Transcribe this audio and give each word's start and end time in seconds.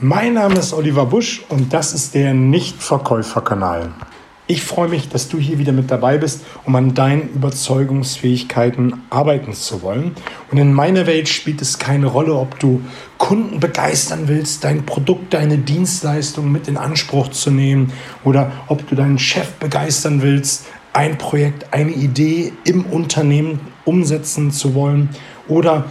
Mein 0.00 0.34
Name 0.34 0.54
ist 0.54 0.72
Oliver 0.74 1.06
Busch 1.06 1.42
und 1.48 1.72
das 1.72 1.92
ist 1.92 2.14
der 2.14 2.32
Nichtverkäuferkanal. 2.32 3.90
Ich 4.46 4.62
freue 4.62 4.88
mich, 4.88 5.08
dass 5.08 5.28
du 5.28 5.38
hier 5.38 5.58
wieder 5.58 5.72
mit 5.72 5.90
dabei 5.90 6.18
bist, 6.18 6.44
um 6.64 6.76
an 6.76 6.94
deinen 6.94 7.30
Überzeugungsfähigkeiten 7.30 9.02
arbeiten 9.10 9.54
zu 9.54 9.82
wollen. 9.82 10.14
Und 10.52 10.58
in 10.58 10.72
meiner 10.72 11.08
Welt 11.08 11.28
spielt 11.28 11.60
es 11.62 11.80
keine 11.80 12.06
Rolle, 12.06 12.34
ob 12.34 12.60
du 12.60 12.80
Kunden 13.16 13.58
begeistern 13.58 14.28
willst, 14.28 14.62
dein 14.62 14.86
Produkt, 14.86 15.34
deine 15.34 15.58
Dienstleistung 15.58 16.52
mit 16.52 16.68
in 16.68 16.76
Anspruch 16.76 17.30
zu 17.30 17.50
nehmen 17.50 17.92
oder 18.22 18.52
ob 18.68 18.88
du 18.88 18.94
deinen 18.94 19.18
Chef 19.18 19.54
begeistern 19.54 20.22
willst, 20.22 20.66
ein 20.92 21.18
Projekt, 21.18 21.74
eine 21.74 21.90
Idee 21.90 22.52
im 22.62 22.86
Unternehmen 22.86 23.58
umsetzen 23.84 24.52
zu 24.52 24.74
wollen 24.74 25.08
oder 25.48 25.86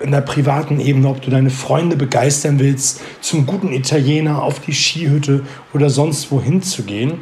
in 0.00 0.12
der 0.12 0.20
privaten 0.20 0.80
Ebene, 0.80 1.08
ob 1.08 1.22
du 1.22 1.30
deine 1.30 1.50
Freunde 1.50 1.96
begeistern 1.96 2.58
willst, 2.58 3.00
zum 3.20 3.46
guten 3.46 3.72
Italiener 3.72 4.42
auf 4.42 4.60
die 4.60 4.72
Skihütte 4.72 5.44
oder 5.74 5.90
sonst 5.90 6.30
wohin 6.30 6.62
zu 6.62 6.84
gehen. 6.84 7.14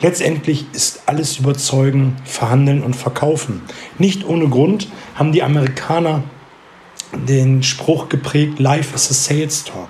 Letztendlich 0.00 0.66
ist 0.72 1.02
alles 1.06 1.38
überzeugen, 1.38 2.16
verhandeln 2.24 2.82
und 2.82 2.96
verkaufen. 2.96 3.62
Nicht 3.98 4.26
ohne 4.26 4.48
Grund 4.48 4.88
haben 5.14 5.32
die 5.32 5.42
Amerikaner 5.42 6.24
den 7.12 7.62
Spruch 7.62 8.08
geprägt, 8.08 8.58
Life 8.58 8.94
is 8.94 9.10
a 9.10 9.14
Sales 9.14 9.64
Talk. 9.64 9.88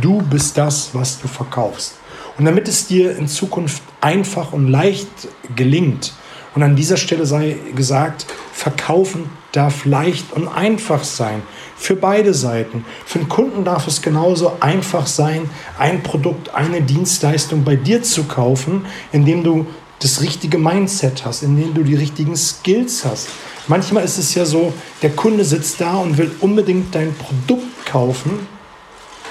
Du 0.00 0.20
bist 0.22 0.58
das, 0.58 0.90
was 0.92 1.20
du 1.20 1.28
verkaufst. 1.28 1.94
Und 2.36 2.44
damit 2.44 2.68
es 2.68 2.86
dir 2.86 3.16
in 3.16 3.28
Zukunft 3.28 3.82
einfach 4.02 4.52
und 4.52 4.68
leicht 4.68 5.08
gelingt, 5.54 6.12
und 6.56 6.62
an 6.62 6.74
dieser 6.74 6.96
Stelle 6.96 7.26
sei 7.26 7.58
gesagt, 7.74 8.24
verkaufen 8.50 9.28
darf 9.56 9.84
leicht 9.84 10.32
und 10.32 10.48
einfach 10.48 11.04
sein. 11.04 11.42
Für 11.76 11.96
beide 11.96 12.34
Seiten. 12.34 12.84
Für 13.04 13.18
den 13.18 13.28
Kunden 13.28 13.64
darf 13.64 13.86
es 13.86 14.02
genauso 14.02 14.52
einfach 14.60 15.06
sein, 15.06 15.48
ein 15.78 16.02
Produkt, 16.02 16.54
eine 16.54 16.82
Dienstleistung 16.82 17.64
bei 17.64 17.76
dir 17.76 18.02
zu 18.02 18.24
kaufen, 18.24 18.86
indem 19.12 19.42
du 19.42 19.66
das 20.00 20.20
richtige 20.20 20.58
Mindset 20.58 21.24
hast, 21.24 21.42
indem 21.42 21.72
du 21.72 21.82
die 21.82 21.94
richtigen 21.94 22.36
Skills 22.36 23.04
hast. 23.04 23.28
Manchmal 23.66 24.04
ist 24.04 24.18
es 24.18 24.34
ja 24.34 24.44
so, 24.44 24.72
der 25.02 25.10
Kunde 25.10 25.44
sitzt 25.44 25.80
da 25.80 25.96
und 25.96 26.18
will 26.18 26.30
unbedingt 26.40 26.94
dein 26.94 27.14
Produkt 27.14 27.86
kaufen 27.86 28.46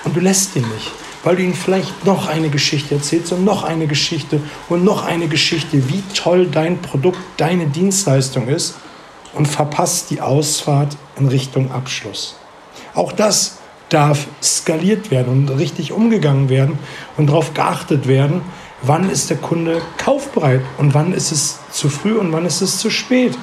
und 0.04 0.16
du 0.16 0.20
lässt 0.20 0.56
ihn 0.56 0.66
nicht 0.74 0.92
weil 1.26 1.36
du 1.36 1.42
ihnen 1.42 1.56
vielleicht 1.56 2.06
noch 2.06 2.28
eine 2.28 2.50
Geschichte 2.50 2.94
erzählst 2.94 3.34
und 3.34 3.44
noch 3.44 3.64
eine 3.64 3.88
Geschichte 3.88 4.40
und 4.70 4.84
noch 4.84 5.04
eine 5.04 5.28
Geschichte, 5.28 5.90
wie 5.90 6.04
toll 6.14 6.48
dein 6.52 6.84
Produkt, 6.84 7.18
deine 7.38 7.66
Dienstleistung 7.66 8.48
ist 8.48 8.76
und 9.36 9.48
verpasst 9.48 10.10
die 10.10 10.22
Ausfahrt 10.22 10.98
in 11.18 11.28
Richtung 11.28 11.72
Abschluss. 11.72 12.36
Auch 12.94 13.12
das 13.12 13.58
darf 13.90 14.28
skaliert 14.42 15.12
werden 15.12 15.48
und 15.48 15.50
richtig 15.60 15.92
umgegangen 15.92 16.50
werden 16.50 16.80
und 17.18 17.28
darauf 17.28 17.54
geachtet 17.54 18.08
werden, 18.08 18.42
wann 18.82 19.10
ist 19.10 19.30
der 19.30 19.38
Kunde 19.38 19.82
kaufbereit 19.98 20.62
und 20.78 20.94
wann 20.94 21.14
ist 21.14 21.32
es 21.32 21.60
zu 21.72 21.90
früh 21.90 22.18
und 22.18 22.32
wann 22.32 22.46
ist 22.46 22.62
es 22.62 22.80
zu 22.80 22.90
spät. 22.90 23.38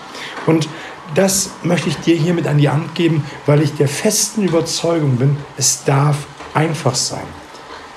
Und 0.46 0.68
das 1.14 1.50
möchte 1.62 1.88
ich 1.88 1.96
dir 1.98 2.16
hiermit 2.16 2.46
an 2.46 2.58
die 2.58 2.70
Hand 2.70 2.94
geben, 2.94 3.24
weil 3.46 3.62
ich 3.62 3.74
der 3.74 3.88
festen 3.88 4.42
Überzeugung 4.42 5.16
bin, 5.16 5.36
es 5.56 5.84
darf 5.84 6.16
einfach 6.54 6.94
sein. 6.94 7.26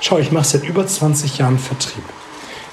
Schau, 0.02 0.18
ich 0.18 0.32
mache 0.32 0.46
seit 0.46 0.64
über 0.66 0.86
20 0.86 1.38
Jahren 1.38 1.58
Vertrieb. 1.58 2.04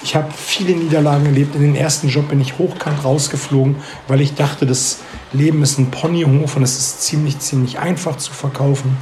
Ich 0.03 0.15
habe 0.15 0.31
viele 0.35 0.75
Niederlagen 0.75 1.25
erlebt. 1.25 1.55
In 1.55 1.61
den 1.61 1.75
ersten 1.75 2.09
Job 2.09 2.27
bin 2.27 2.41
ich 2.41 2.57
hochkant 2.57 3.05
rausgeflogen, 3.05 3.77
weil 4.09 4.19
ich 4.19 4.35
dachte, 4.35 4.65
das 4.65 4.99
Leben 5.31 5.63
ist 5.63 5.79
ein 5.79 5.91
Ponyhof 5.91 6.57
und 6.57 6.63
es 6.63 6.77
ist 6.77 7.03
ziemlich, 7.03 7.39
ziemlich 7.39 7.79
einfach 7.79 8.17
zu 8.17 8.33
verkaufen. 8.33 8.97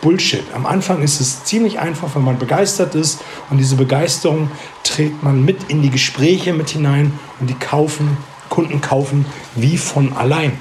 Bullshit. 0.00 0.42
Am 0.52 0.66
Anfang 0.66 1.02
ist 1.02 1.20
es 1.20 1.44
ziemlich 1.44 1.78
einfach, 1.78 2.14
wenn 2.14 2.22
man 2.22 2.38
begeistert 2.38 2.94
ist 2.94 3.20
und 3.50 3.58
diese 3.58 3.76
Begeisterung 3.76 4.50
trägt 4.84 5.22
man 5.22 5.44
mit 5.44 5.64
in 5.68 5.82
die 5.82 5.90
Gespräche 5.90 6.52
mit 6.52 6.70
hinein 6.70 7.12
und 7.40 7.48
die 7.48 7.54
kaufen, 7.54 8.16
Kunden 8.48 8.80
kaufen 8.80 9.26
wie 9.54 9.76
von 9.76 10.12
allein. 10.12 10.52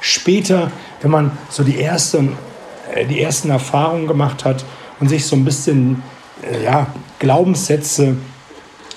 Später, 0.00 0.70
wenn 1.02 1.10
man 1.10 1.36
so 1.50 1.64
die 1.64 1.80
ersten, 1.80 2.36
äh, 2.94 3.06
die 3.06 3.20
ersten 3.20 3.50
Erfahrungen 3.50 4.06
gemacht 4.06 4.44
hat 4.44 4.64
und 5.00 5.08
sich 5.08 5.26
so 5.26 5.36
ein 5.36 5.44
bisschen 5.44 6.02
äh, 6.42 6.64
ja, 6.64 6.86
Glaubenssätze 7.18 8.16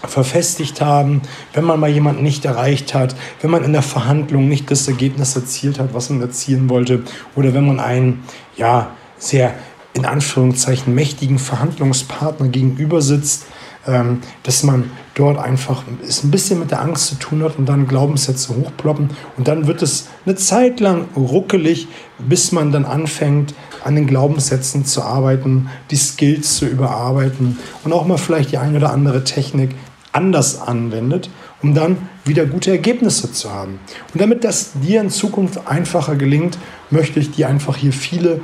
verfestigt 0.08 0.82
haben, 0.82 1.22
wenn 1.54 1.64
man 1.64 1.80
mal 1.80 1.90
jemanden 1.90 2.24
nicht 2.24 2.46
erreicht 2.46 2.94
hat, 2.94 3.16
wenn 3.42 3.52
man 3.52 3.64
in 3.64 3.74
der 3.74 3.82
Verhandlung 3.82 4.48
nicht 4.48 4.72
das 4.72 4.88
Ergebnis 4.88 5.36
erzielt 5.36 5.80
hat, 5.80 5.94
was 5.94 6.10
man 6.10 6.22
erzielen 6.22 6.70
wollte, 6.70 7.04
oder 7.36 7.54
wenn 7.54 7.68
man 7.68 7.80
einen 7.80 8.24
ja, 8.56 8.92
sehr 9.18 9.54
in 9.94 10.06
Anführungszeichen 10.06 10.94
mächtigen 10.94 11.40
Verhandlungspartner 11.40 12.48
gegenüber 12.48 13.02
sitzt, 13.02 13.46
ähm, 13.88 14.22
dass 14.44 14.64
man 14.64 14.92
dort 15.16 15.38
einfach 15.38 15.84
es 16.08 16.24
ein 16.24 16.31
bisschen 16.31 16.60
mit 16.60 16.72
der 16.72 16.81
Angst 16.81 17.08
zu 17.08 17.16
tun 17.16 17.44
hat 17.44 17.58
und 17.58 17.68
dann 17.68 17.88
Glaubenssätze 17.88 18.56
hochploppen 18.56 19.10
und 19.38 19.48
dann 19.48 19.68
wird 19.68 19.81
es 19.81 20.08
eine 20.26 20.36
Zeit 20.36 20.80
lang 20.80 21.06
ruckelig, 21.16 21.88
bis 22.20 22.52
man 22.52 22.72
dann 22.72 22.86
anfängt, 22.86 23.54
an 23.84 23.96
den 23.96 24.08
Glaubenssätzen 24.08 24.86
zu 24.86 25.02
arbeiten, 25.02 25.70
die 25.92 25.96
Skills 25.96 26.58
zu 26.58 26.66
überarbeiten 26.66 27.58
und 27.84 27.94
auch 27.94 28.06
mal 28.06 28.18
vielleicht 28.18 28.52
die 28.52 28.58
eine 28.58 28.78
oder 28.78 28.92
andere 28.92 29.24
Technik 29.24 29.76
anders 30.12 30.62
anwendet, 30.62 31.30
um 31.62 31.74
dann 31.74 32.09
wieder 32.25 32.46
gute 32.46 32.72
Ergebnisse 32.72 33.31
zu 33.31 33.52
haben. 33.52 33.80
Und 34.14 34.22
damit 34.22 34.44
das 34.44 34.74
dir 34.81 35.02
in 35.02 35.09
Zukunft 35.09 35.68
einfacher 35.68 36.16
gelingt, 36.16 36.58
möchte 36.90 37.20
ich 37.20 37.31
dir 37.31 37.47
einfach 37.47 37.78
hier 37.78 37.94
viele 37.94 38.42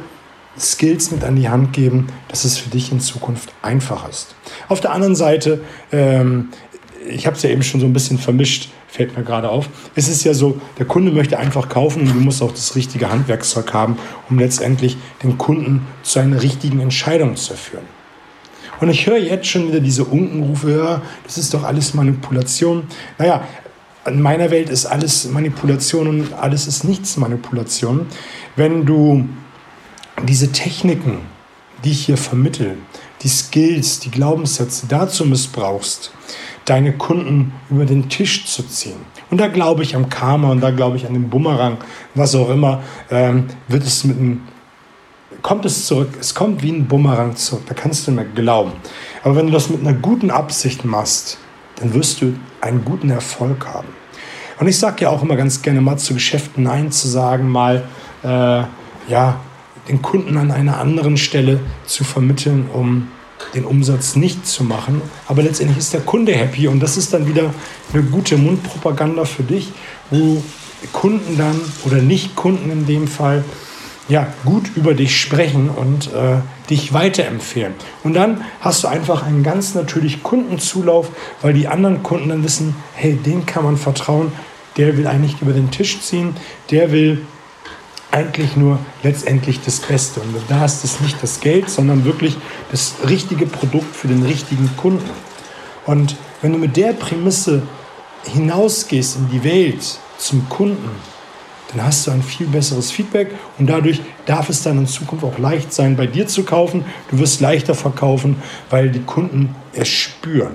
Skills 0.57 1.11
mit 1.11 1.23
an 1.23 1.35
die 1.35 1.49
Hand 1.49 1.73
geben, 1.73 2.07
dass 2.29 2.45
es 2.45 2.57
für 2.57 2.69
dich 2.69 2.91
in 2.91 2.99
Zukunft 2.99 3.51
einfach 3.61 4.07
ist. 4.07 4.35
Auf 4.69 4.79
der 4.79 4.91
anderen 4.91 5.15
Seite, 5.15 5.61
ähm, 5.91 6.49
ich 7.07 7.27
habe 7.27 7.35
es 7.35 7.43
ja 7.43 7.49
eben 7.49 7.63
schon 7.63 7.81
so 7.81 7.85
ein 7.85 7.93
bisschen 7.93 8.17
vermischt, 8.17 8.69
fällt 8.87 9.17
mir 9.17 9.23
gerade 9.23 9.49
auf. 9.49 9.69
Es 9.95 10.07
ist 10.07 10.23
ja 10.23 10.33
so, 10.33 10.59
der 10.79 10.85
Kunde 10.85 11.11
möchte 11.11 11.37
einfach 11.37 11.67
kaufen 11.67 12.03
und 12.03 12.13
du 12.13 12.19
musst 12.19 12.41
auch 12.41 12.51
das 12.51 12.75
richtige 12.75 13.09
Handwerkszeug 13.09 13.73
haben, 13.73 13.97
um 14.29 14.39
letztendlich 14.39 14.97
den 15.21 15.37
Kunden 15.37 15.85
zu 16.03 16.19
einer 16.19 16.41
richtigen 16.41 16.79
Entscheidung 16.79 17.35
zu 17.35 17.55
führen. 17.55 17.94
Und 18.81 18.89
ich 18.89 19.07
höre 19.07 19.17
jetzt 19.17 19.47
schon 19.47 19.67
wieder 19.67 19.79
diese 19.79 20.03
Unkenrufe, 20.03 20.77
ja, 20.77 21.01
das 21.23 21.37
ist 21.37 21.53
doch 21.53 21.63
alles 21.63 21.93
Manipulation. 21.93 22.83
Naja, 23.17 23.43
in 24.05 24.21
meiner 24.21 24.51
Welt 24.51 24.69
ist 24.69 24.85
alles 24.85 25.25
Manipulation 25.25 26.07
und 26.07 26.33
alles 26.33 26.67
ist 26.67 26.83
nichts 26.83 27.17
Manipulation. 27.17 28.05
Wenn 28.55 28.85
du 28.85 29.27
diese 30.27 30.51
Techniken, 30.51 31.19
die 31.83 31.91
ich 31.91 32.05
hier 32.05 32.17
vermittle, 32.17 32.75
die 33.21 33.27
Skills, 33.27 33.99
die 33.99 34.11
Glaubenssätze 34.11 34.85
dazu 34.87 35.25
missbrauchst, 35.25 36.11
deine 36.65 36.93
Kunden 36.93 37.53
über 37.69 37.85
den 37.85 38.09
Tisch 38.09 38.45
zu 38.45 38.63
ziehen. 38.63 38.97
Und 39.29 39.39
da 39.39 39.47
glaube 39.47 39.83
ich 39.83 39.95
am 39.95 40.09
Karma 40.09 40.51
und 40.51 40.61
da 40.61 40.71
glaube 40.71 40.97
ich 40.97 41.05
an 41.07 41.13
den 41.13 41.29
Bumerang, 41.29 41.77
was 42.13 42.35
auch 42.35 42.49
immer, 42.49 42.83
ähm, 43.09 43.47
wird 43.67 43.83
es 43.83 44.03
mit 44.03 44.17
einem, 44.17 44.41
kommt 45.45 45.63
es 45.63 45.85
zurück. 45.85 46.09
Es 46.19 46.33
kommt 46.33 46.63
wie 46.63 46.71
ein 46.71 46.87
Bumerang 46.87 47.35
zurück. 47.35 47.65
Da 47.67 47.75
kannst 47.75 48.07
du 48.07 48.11
mir 48.11 48.25
glauben. 48.25 48.71
Aber 49.23 49.35
wenn 49.35 49.45
du 49.45 49.53
das 49.53 49.69
mit 49.69 49.79
einer 49.81 49.93
guten 49.93 50.31
Absicht 50.31 50.85
machst, 50.85 51.37
dann 51.75 51.93
wirst 51.93 52.23
du 52.23 52.33
einen 52.61 52.83
guten 52.83 53.11
Erfolg 53.11 53.67
haben. 53.67 53.89
Und 54.59 54.67
ich 54.67 54.79
sage 54.79 55.03
ja 55.03 55.09
auch 55.11 55.21
immer 55.21 55.35
ganz 55.35 55.61
gerne 55.61 55.81
mal 55.81 55.97
zu 55.97 56.15
Geschäften 56.15 56.63
Nein 56.63 56.91
zu 56.91 57.07
sagen, 57.07 57.47
mal 57.47 57.83
äh, 58.23 58.63
ja, 59.07 59.39
den 59.87 60.01
Kunden 60.01 60.35
an 60.37 60.49
einer 60.49 60.79
anderen 60.79 61.15
Stelle 61.15 61.59
zu 61.85 62.03
vermitteln, 62.03 62.67
um 62.73 63.09
den 63.53 63.65
Umsatz 63.65 64.15
nicht 64.15 64.47
zu 64.47 64.63
machen. 64.63 64.99
Aber 65.27 65.43
letztendlich 65.43 65.77
ist 65.77 65.93
der 65.93 66.01
Kunde 66.01 66.31
happy 66.33 66.67
und 66.67 66.79
das 66.79 66.97
ist 66.97 67.13
dann 67.13 67.27
wieder 67.27 67.53
eine 67.93 68.01
gute 68.01 68.37
Mundpropaganda 68.37 69.25
für 69.25 69.43
dich, 69.43 69.71
wo 70.09 70.41
Kunden 70.91 71.37
dann 71.37 71.61
oder 71.85 71.97
Nicht-Kunden 71.97 72.71
in 72.71 72.87
dem 72.87 73.07
Fall 73.07 73.43
ja, 74.07 74.27
gut 74.43 74.69
über 74.75 74.93
dich 74.93 75.19
sprechen 75.19 75.69
und 75.69 76.13
äh, 76.13 76.37
dich 76.69 76.93
weiterempfehlen. 76.93 77.73
Und 78.03 78.13
dann 78.13 78.43
hast 78.61 78.83
du 78.83 78.87
einfach 78.87 79.23
einen 79.23 79.43
ganz 79.43 79.73
natürlichen 79.73 80.21
Kundenzulauf, 80.21 81.09
weil 81.41 81.53
die 81.53 81.67
anderen 81.67 82.03
Kunden 82.03 82.29
dann 82.29 82.43
wissen, 82.43 82.75
hey, 82.93 83.15
dem 83.15 83.45
kann 83.45 83.63
man 83.63 83.77
vertrauen, 83.77 84.31
der 84.77 84.97
will 84.97 85.07
eigentlich 85.07 85.41
über 85.41 85.53
den 85.53 85.71
Tisch 85.71 86.01
ziehen, 86.01 86.35
der 86.69 86.91
will 86.91 87.25
eigentlich 88.11 88.55
nur 88.55 88.79
letztendlich 89.03 89.59
das 89.61 89.79
Beste. 89.79 90.21
Und 90.21 90.35
da 90.47 90.65
ist 90.65 90.83
es 90.83 91.01
nicht 91.01 91.21
das 91.21 91.39
Geld, 91.39 91.69
sondern 91.69 92.05
wirklich 92.05 92.37
das 92.71 92.93
richtige 93.07 93.45
Produkt 93.45 93.95
für 93.95 94.07
den 94.07 94.23
richtigen 94.23 94.69
Kunden. 94.77 95.09
Und 95.85 96.15
wenn 96.41 96.53
du 96.53 96.57
mit 96.57 96.77
der 96.77 96.93
Prämisse 96.93 97.63
hinausgehst 98.23 99.17
in 99.17 99.29
die 99.29 99.43
Welt 99.43 99.99
zum 100.17 100.47
Kunden, 100.49 100.89
dann 101.71 101.85
hast 101.85 102.07
du 102.07 102.11
ein 102.11 102.23
viel 102.23 102.47
besseres 102.47 102.91
Feedback 102.91 103.29
und 103.57 103.67
dadurch 103.67 104.01
darf 104.25 104.49
es 104.49 104.63
dann 104.63 104.77
in 104.77 104.87
Zukunft 104.87 105.23
auch 105.23 105.37
leicht 105.37 105.73
sein, 105.73 105.95
bei 105.95 106.07
dir 106.07 106.27
zu 106.27 106.43
kaufen. 106.43 106.85
Du 107.09 107.19
wirst 107.19 107.41
leichter 107.41 107.75
verkaufen, 107.75 108.37
weil 108.69 108.89
die 108.89 109.01
Kunden 109.01 109.55
es 109.73 109.87
spüren. 109.87 110.53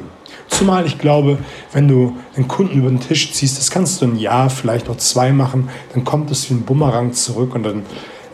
Zumal 0.48 0.86
ich 0.86 0.98
glaube, 0.98 1.38
wenn 1.72 1.88
du 1.88 2.16
den 2.36 2.48
Kunden 2.48 2.78
über 2.78 2.88
den 2.88 3.00
Tisch 3.00 3.32
ziehst, 3.32 3.58
das 3.58 3.70
kannst 3.70 4.02
du 4.02 4.06
ein 4.06 4.16
Jahr, 4.16 4.50
vielleicht 4.50 4.88
auch 4.88 4.96
zwei 4.96 5.32
machen, 5.32 5.68
dann 5.94 6.04
kommt 6.04 6.30
es 6.30 6.50
wie 6.50 6.54
ein 6.54 6.62
Bumerang 6.62 7.12
zurück 7.12 7.54
und 7.54 7.62
dann 7.62 7.82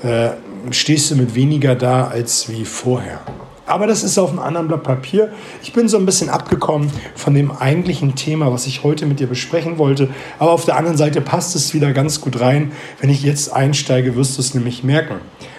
äh, 0.02 0.30
stehst 0.70 1.10
du 1.10 1.16
mit 1.16 1.34
weniger 1.34 1.74
da 1.74 2.06
als 2.06 2.48
wie 2.48 2.64
vorher. 2.64 3.20
Aber 3.66 3.86
das 3.86 4.04
ist 4.04 4.16
auf 4.16 4.30
einem 4.30 4.38
anderen 4.38 4.68
Blatt 4.68 4.84
Papier. 4.84 5.32
Ich 5.62 5.72
bin 5.72 5.88
so 5.88 5.98
ein 5.98 6.06
bisschen 6.06 6.30
abgekommen 6.30 6.90
von 7.16 7.34
dem 7.34 7.50
eigentlichen 7.50 8.14
Thema, 8.14 8.52
was 8.52 8.66
ich 8.66 8.84
heute 8.84 9.06
mit 9.06 9.18
dir 9.18 9.26
besprechen 9.26 9.78
wollte. 9.78 10.08
Aber 10.38 10.52
auf 10.52 10.64
der 10.64 10.76
anderen 10.76 10.96
Seite 10.96 11.20
passt 11.20 11.56
es 11.56 11.74
wieder 11.74 11.92
ganz 11.92 12.20
gut 12.20 12.40
rein. 12.40 12.72
Wenn 13.00 13.10
ich 13.10 13.22
jetzt 13.22 13.52
einsteige, 13.52 14.14
wirst 14.14 14.36
du 14.36 14.40
es 14.40 14.54
nämlich 14.54 14.84
merken. 14.84 15.16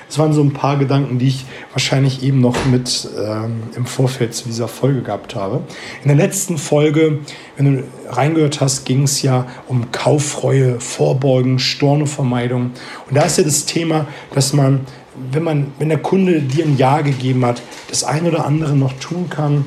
Das 0.07 0.19
waren 0.19 0.31
so 0.31 0.41
ein 0.41 0.53
paar 0.53 0.77
Gedanken, 0.77 1.19
die 1.19 1.27
ich 1.27 1.45
wahrscheinlich 1.73 2.23
eben 2.23 2.39
noch 2.39 2.65
mit 2.65 3.09
ähm, 3.17 3.63
im 3.75 3.85
Vorfeld 3.85 4.33
zu 4.33 4.45
dieser 4.45 4.69
Folge 4.69 5.01
gehabt 5.01 5.35
habe. 5.35 5.63
In 6.01 6.07
der 6.07 6.15
letzten 6.15 6.57
Folge, 6.57 7.19
wenn 7.57 7.75
du 7.75 7.83
reingehört 8.09 8.61
hast, 8.61 8.85
ging 8.85 9.03
es 9.03 9.21
ja 9.21 9.47
um 9.67 9.91
Kauffreue, 9.91 10.79
Vorbeugen, 10.79 11.59
Stornovermeidung. 11.59 12.71
Und 13.09 13.17
da 13.17 13.23
ist 13.23 13.37
ja 13.37 13.43
das 13.43 13.65
Thema, 13.65 14.07
dass 14.33 14.53
man 14.53 14.85
wenn, 15.31 15.43
man, 15.43 15.67
wenn 15.79 15.89
der 15.89 15.97
Kunde 15.99 16.41
dir 16.41 16.65
ein 16.65 16.77
Ja 16.77 17.01
gegeben 17.01 17.45
hat, 17.45 17.61
das 17.89 18.03
eine 18.03 18.29
oder 18.29 18.45
andere 18.45 18.75
noch 18.75 18.93
tun 18.93 19.29
kann. 19.29 19.65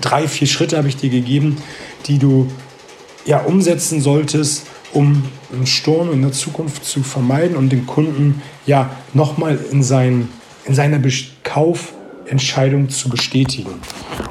Drei, 0.00 0.28
vier 0.28 0.46
Schritte 0.46 0.76
habe 0.76 0.88
ich 0.88 0.96
dir 0.96 1.10
gegeben, 1.10 1.56
die 2.06 2.18
du 2.18 2.48
ja, 3.24 3.40
umsetzen 3.40 4.00
solltest, 4.00 4.66
um 4.92 5.24
einen 5.52 5.66
Sturm 5.66 6.12
in 6.12 6.22
der 6.22 6.32
Zukunft 6.32 6.84
zu 6.84 7.02
vermeiden 7.02 7.56
und 7.56 7.70
den 7.70 7.86
Kunden 7.86 8.42
ja 8.66 8.90
nochmal 9.12 9.58
in, 9.70 9.82
sein, 9.82 10.28
in 10.64 10.74
seiner 10.74 11.00
Kaufentscheidung 11.42 12.88
zu 12.88 13.08
bestätigen, 13.08 13.74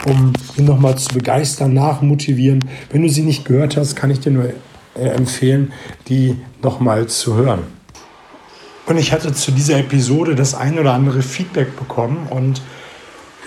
um 0.06 0.34
ihn 0.58 0.66
nochmal 0.66 0.98
zu 0.98 1.14
begeistern, 1.14 1.74
nachmotivieren. 1.74 2.66
Wenn 2.92 3.04
du 3.04 3.10
sie 3.10 3.24
nicht 3.24 3.46
gehört 3.46 3.78
hast, 3.78 3.96
kann 3.96 4.10
ich 4.10 4.20
dir 4.20 4.32
nur 4.32 4.54
äh, 4.96 5.10
empfehlen, 5.10 5.74
die 6.08 6.36
nochmal 6.64 7.08
zu 7.08 7.36
hören. 7.36 7.77
Und 8.88 8.98
ich 8.98 9.12
hatte 9.12 9.34
zu 9.34 9.52
dieser 9.52 9.78
Episode 9.80 10.34
das 10.34 10.56
ein 10.56 10.80
oder 10.80 10.94
andere 10.94 11.22
Feedback 11.22 11.78
bekommen. 11.78 12.28
Und 12.30 12.62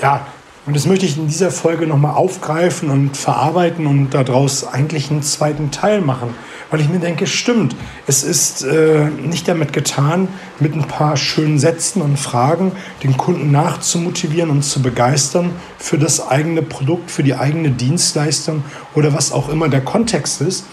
ja, 0.03 0.27
und 0.67 0.77
das 0.77 0.87
möchte 0.87 1.07
ich 1.07 1.17
in 1.17 1.29
dieser 1.29 1.51
Folge 1.51 1.87
nochmal 1.87 2.15
aufgreifen 2.15 2.91
und 2.91 3.17
verarbeiten 3.17 3.87
und 3.87 4.11
daraus 4.11 4.67
eigentlich 4.67 5.11
einen 5.11 5.23
zweiten 5.23 5.71
Teil 5.71 6.03
machen. 6.03 6.35
Weil 6.71 6.83
ich 6.83 6.91
mir 6.91 6.99
denke, 6.99 7.27
stimmt, 7.27 7.75
es 8.07 8.23
ist 8.23 8.63
äh, 8.63 9.09
nicht 9.09 9.49
damit 9.49 9.73
getan, 9.73 10.29
mit 10.61 10.75
ein 10.75 10.87
paar 10.87 11.17
schönen 11.17 11.59
Sätzen 11.59 12.03
und 12.03 12.19
Fragen 12.19 12.73
den 13.03 13.17
Kunden 13.17 13.51
nachzumotivieren 13.51 14.51
und 14.51 14.63
zu 14.63 14.83
begeistern 14.83 15.53
für 15.79 15.97
das 15.97 16.29
eigene 16.29 16.61
Produkt, 16.61 17.11
für 17.11 17.23
die 17.23 17.35
eigene 17.35 17.71
Dienstleistung 17.71 18.63
oder 18.95 19.15
was 19.15 19.33
auch 19.33 19.49
immer 19.49 19.71
der 19.71 19.81
Kontext 19.81 20.43
ist. 20.43 20.67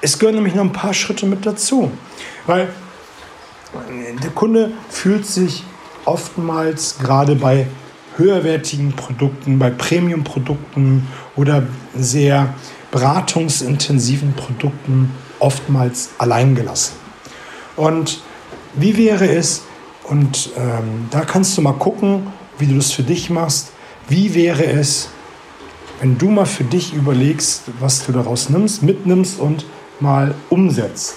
Es 0.00 0.20
gehören 0.20 0.36
nämlich 0.36 0.54
noch 0.54 0.64
ein 0.64 0.72
paar 0.72 0.94
Schritte 0.94 1.26
mit 1.26 1.44
dazu. 1.44 1.90
Weil 2.46 2.68
der 4.22 4.30
Kunde 4.30 4.72
fühlt 4.88 5.26
sich 5.26 5.64
oftmals 6.04 6.98
gerade 6.98 7.34
bei 7.34 7.66
höherwertigen 8.16 8.92
Produkten, 8.92 9.58
bei 9.58 9.70
Premium-Produkten 9.70 11.06
oder 11.34 11.64
sehr 11.94 12.54
beratungsintensiven 12.90 14.32
Produkten 14.34 15.10
oftmals 15.38 16.10
alleingelassen. 16.18 16.96
Und 17.76 18.22
wie 18.74 18.96
wäre 18.96 19.28
es, 19.28 19.62
und 20.04 20.50
ähm, 20.56 21.08
da 21.10 21.20
kannst 21.22 21.58
du 21.58 21.62
mal 21.62 21.72
gucken, 21.74 22.28
wie 22.58 22.66
du 22.66 22.76
das 22.76 22.92
für 22.92 23.02
dich 23.02 23.28
machst, 23.28 23.72
wie 24.08 24.34
wäre 24.34 24.64
es, 24.64 25.08
wenn 26.00 26.16
du 26.16 26.30
mal 26.30 26.46
für 26.46 26.64
dich 26.64 26.94
überlegst, 26.94 27.64
was 27.80 28.06
du 28.06 28.12
daraus 28.12 28.48
nimmst, 28.48 28.82
mitnimmst 28.82 29.40
und 29.40 29.66
mal 30.00 30.34
umsetzt. 30.48 31.16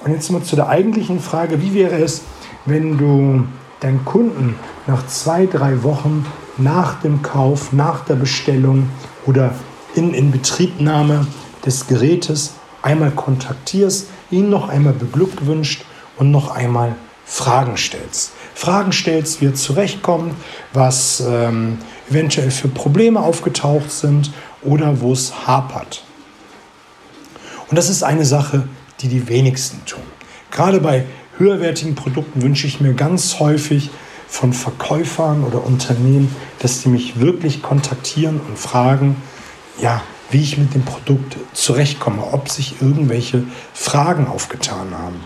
Und 0.00 0.12
jetzt 0.12 0.30
mal 0.30 0.42
zu 0.42 0.56
der 0.56 0.68
eigentlichen 0.68 1.20
Frage, 1.20 1.60
wie 1.60 1.74
wäre 1.74 1.96
es, 1.96 2.22
wenn 2.66 2.98
du 2.98 3.44
deinen 3.80 4.04
Kunden 4.04 4.54
nach 4.86 5.06
zwei, 5.06 5.46
drei 5.46 5.82
Wochen 5.82 6.26
nach 6.56 7.00
dem 7.00 7.22
Kauf, 7.22 7.72
nach 7.72 8.04
der 8.04 8.16
Bestellung 8.16 8.90
oder 9.26 9.54
in 9.94 10.14
Inbetriebnahme 10.14 11.26
des 11.64 11.86
Gerätes 11.86 12.54
einmal 12.82 13.10
kontaktierst, 13.10 14.08
ihn 14.30 14.50
noch 14.50 14.68
einmal 14.68 14.92
beglückwünscht 14.92 15.84
und 16.16 16.30
noch 16.30 16.50
einmal 16.50 16.94
Fragen 17.24 17.76
stellst. 17.76 18.32
Fragen 18.54 18.92
stellst, 18.92 19.40
wie 19.40 19.46
er 19.46 19.54
zurechtkommt, 19.54 20.34
was 20.72 21.22
ähm, 21.26 21.78
eventuell 22.10 22.50
für 22.50 22.68
Probleme 22.68 23.20
aufgetaucht 23.20 23.90
sind 23.90 24.32
oder 24.62 25.00
wo 25.00 25.12
es 25.12 25.46
hapert. 25.46 26.02
Und 27.70 27.76
das 27.76 27.90
ist 27.90 28.02
eine 28.02 28.24
Sache, 28.24 28.66
die 29.00 29.08
die 29.08 29.28
wenigsten 29.28 29.84
tun. 29.86 30.02
Gerade 30.50 30.80
bei 30.80 31.04
höherwertigen 31.36 31.94
Produkten 31.94 32.42
wünsche 32.42 32.66
ich 32.66 32.80
mir 32.80 32.94
ganz 32.94 33.38
häufig 33.38 33.90
von 34.28 34.52
Verkäufern 34.52 35.44
oder 35.44 35.64
Unternehmen, 35.64 36.34
dass 36.58 36.82
die 36.82 36.88
mich 36.88 37.20
wirklich 37.20 37.62
kontaktieren 37.62 38.40
und 38.40 38.58
fragen, 38.58 39.16
ja, 39.80 40.02
wie 40.30 40.40
ich 40.40 40.58
mit 40.58 40.74
dem 40.74 40.82
Produkt 40.82 41.36
zurechtkomme, 41.54 42.22
ob 42.32 42.50
sich 42.50 42.82
irgendwelche 42.82 43.44
Fragen 43.72 44.26
aufgetan 44.26 44.88
haben. 44.92 45.16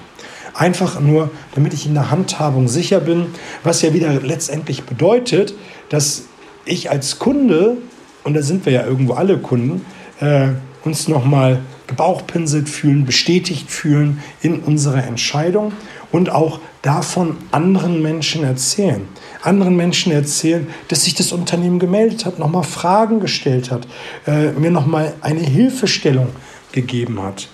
Einfach 0.55 1.01
nur, 1.01 1.31
damit 1.55 1.73
ich 1.75 1.87
in 1.87 1.95
der 1.95 2.11
Handhabung 2.11 2.69
sicher 2.69 3.01
bin, 3.01 3.27
was 3.65 3.83
ja 3.83 3.95
wieder 3.95 4.21
letztendlich 4.21 4.85
bedeutet, 4.85 5.55
dass 5.89 6.25
ich 6.65 6.91
als 6.91 7.19
Kunde, 7.19 7.79
und 8.23 8.35
da 8.35 8.43
sind 8.43 8.67
wir 8.67 8.73
ja 8.73 8.87
irgendwo 8.87 9.15
alle 9.15 9.39
Kunden, 9.39 9.85
äh, 10.21 10.49
uns 10.85 11.09
nochmal 11.09 11.61
gebauchpinselt 11.93 12.71
fühlen, 12.71 13.05
bestätigt 13.05 13.71
fühlen 13.71 14.23
in 14.41 14.61
unserer 14.61 15.05
Entscheidung 15.07 15.73
und 16.11 16.31
auch 16.31 16.59
davon 16.81 17.37
anderen 17.51 18.01
Menschen 18.01 18.45
erzählen. 18.45 19.07
Anderen 19.43 19.77
Menschen 19.77 20.11
erzählen, 20.11 20.67
dass 20.89 21.05
sich 21.05 21.15
das 21.15 21.33
Unternehmen 21.33 21.79
gemeldet 21.79 22.25
hat, 22.25 22.39
nochmal 22.39 22.65
Fragen 22.65 23.21
gestellt 23.21 23.71
hat, 23.71 23.87
äh, 24.27 24.53
mir 24.53 24.71
nochmal 24.71 25.13
eine 25.21 25.41
Hilfestellung 25.41 26.29
gegeben 26.73 27.23
hat. 27.23 27.49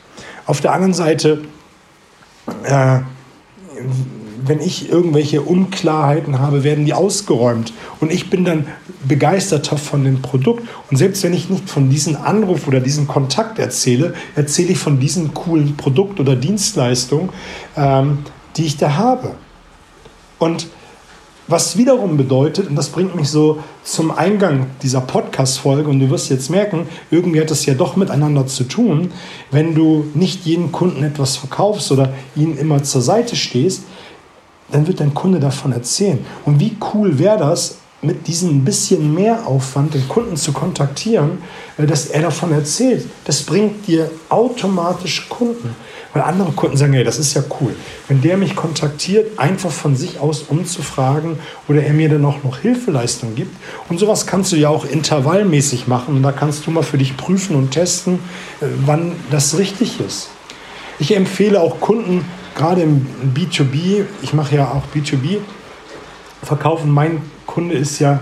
Auf 0.46 0.60
der 0.60 0.72
anderen 0.72 0.94
Seite 0.94 1.42
äh, 2.62 3.00
wenn 4.48 4.60
ich 4.60 4.90
irgendwelche 4.90 5.42
Unklarheiten 5.42 6.38
habe, 6.38 6.64
werden 6.64 6.84
die 6.84 6.94
ausgeräumt. 6.94 7.72
Und 8.00 8.12
ich 8.12 8.30
bin 8.30 8.44
dann 8.44 8.66
begeisterter 9.06 9.76
von 9.76 10.04
dem 10.04 10.22
Produkt. 10.22 10.68
Und 10.90 10.96
selbst 10.96 11.22
wenn 11.22 11.34
ich 11.34 11.50
nicht 11.50 11.68
von 11.68 11.90
diesem 11.90 12.16
Anruf 12.16 12.66
oder 12.66 12.80
diesem 12.80 13.06
Kontakt 13.08 13.58
erzähle, 13.58 14.14
erzähle 14.34 14.70
ich 14.70 14.78
von 14.78 15.00
diesem 15.00 15.34
coolen 15.34 15.76
Produkt 15.76 16.20
oder 16.20 16.36
Dienstleistung, 16.36 17.30
ähm, 17.76 18.18
die 18.56 18.66
ich 18.66 18.76
da 18.76 18.96
habe. 18.96 19.34
Und 20.38 20.68
was 21.50 21.78
wiederum 21.78 22.18
bedeutet, 22.18 22.68
und 22.68 22.76
das 22.76 22.90
bringt 22.90 23.16
mich 23.16 23.30
so 23.30 23.60
zum 23.82 24.10
Eingang 24.10 24.66
dieser 24.82 25.00
Podcast-Folge, 25.00 25.88
und 25.88 25.98
du 25.98 26.10
wirst 26.10 26.28
jetzt 26.28 26.50
merken, 26.50 26.86
irgendwie 27.10 27.40
hat 27.40 27.50
das 27.50 27.64
ja 27.64 27.72
doch 27.72 27.96
miteinander 27.96 28.46
zu 28.46 28.64
tun, 28.64 29.10
wenn 29.50 29.74
du 29.74 30.04
nicht 30.12 30.44
jeden 30.44 30.72
Kunden 30.72 31.02
etwas 31.02 31.38
verkaufst 31.38 31.90
oder 31.90 32.12
ihnen 32.36 32.58
immer 32.58 32.82
zur 32.82 33.00
Seite 33.00 33.34
stehst, 33.34 33.84
dann 34.70 34.86
wird 34.86 35.00
dein 35.00 35.14
Kunde 35.14 35.40
davon 35.40 35.72
erzählen. 35.72 36.24
Und 36.44 36.60
wie 36.60 36.76
cool 36.92 37.18
wäre 37.18 37.38
das, 37.38 37.78
mit 38.00 38.28
diesem 38.28 38.64
bisschen 38.64 39.12
mehr 39.12 39.46
Aufwand 39.46 39.94
den 39.94 40.06
Kunden 40.08 40.36
zu 40.36 40.52
kontaktieren, 40.52 41.38
äh, 41.78 41.86
dass 41.86 42.06
er 42.06 42.22
davon 42.22 42.52
erzählt. 42.52 43.06
Das 43.24 43.42
bringt 43.42 43.86
dir 43.88 44.10
automatisch 44.28 45.28
Kunden. 45.28 45.74
Weil 46.14 46.22
andere 46.22 46.52
Kunden 46.52 46.76
sagen, 46.76 46.94
hey, 46.94 47.04
das 47.04 47.18
ist 47.18 47.34
ja 47.34 47.42
cool. 47.60 47.74
Wenn 48.06 48.22
der 48.22 48.36
mich 48.36 48.56
kontaktiert, 48.56 49.38
einfach 49.38 49.70
von 49.70 49.94
sich 49.94 50.20
aus 50.20 50.42
umzufragen 50.42 51.38
oder 51.68 51.82
er 51.82 51.92
mir 51.92 52.08
dann 52.08 52.24
auch 52.24 52.42
noch 52.44 52.58
Hilfeleistung 52.58 53.34
gibt. 53.34 53.54
Und 53.88 53.98
sowas 53.98 54.26
kannst 54.26 54.52
du 54.52 54.56
ja 54.56 54.68
auch 54.68 54.84
intervallmäßig 54.84 55.86
machen. 55.86 56.16
Und 56.16 56.22
da 56.22 56.32
kannst 56.32 56.66
du 56.66 56.70
mal 56.70 56.82
für 56.82 56.98
dich 56.98 57.16
prüfen 57.16 57.56
und 57.56 57.72
testen, 57.72 58.20
äh, 58.60 58.66
wann 58.86 59.12
das 59.30 59.58
richtig 59.58 60.00
ist. 60.00 60.30
Ich 61.00 61.14
empfehle 61.14 61.60
auch 61.60 61.80
Kunden, 61.80 62.24
gerade 62.58 62.82
im 62.82 63.06
B2B, 63.34 64.04
ich 64.20 64.34
mache 64.34 64.56
ja 64.56 64.66
auch 64.66 64.82
B2B, 64.94 65.38
verkaufen. 66.42 66.90
Mein 66.90 67.22
Kunde 67.46 67.74
ist 67.74 67.98
ja 68.00 68.20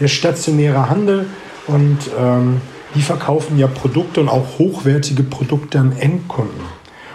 der 0.00 0.08
stationäre 0.08 0.90
Handel 0.90 1.26
und 1.68 1.98
ähm, 2.18 2.60
die 2.94 3.02
verkaufen 3.02 3.58
ja 3.58 3.68
Produkte 3.68 4.20
und 4.20 4.28
auch 4.28 4.58
hochwertige 4.58 5.22
Produkte 5.22 5.78
an 5.78 5.92
Endkunden. 5.92 6.60